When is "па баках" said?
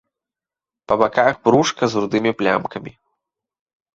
0.91-1.33